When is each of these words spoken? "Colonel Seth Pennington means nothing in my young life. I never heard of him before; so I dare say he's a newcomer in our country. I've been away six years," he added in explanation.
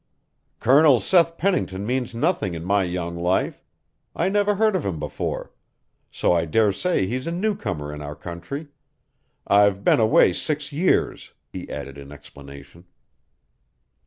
"Colonel 0.59 0.99
Seth 0.99 1.37
Pennington 1.37 1.85
means 1.85 2.15
nothing 2.15 2.55
in 2.55 2.65
my 2.65 2.81
young 2.81 3.15
life. 3.15 3.63
I 4.15 4.29
never 4.29 4.55
heard 4.55 4.75
of 4.75 4.83
him 4.83 4.97
before; 4.99 5.51
so 6.09 6.33
I 6.33 6.45
dare 6.45 6.71
say 6.71 7.05
he's 7.05 7.27
a 7.27 7.31
newcomer 7.31 7.93
in 7.93 8.01
our 8.01 8.15
country. 8.15 8.69
I've 9.45 9.83
been 9.83 9.99
away 9.99 10.33
six 10.33 10.71
years," 10.71 11.33
he 11.51 11.69
added 11.69 11.99
in 11.99 12.11
explanation. 12.11 12.85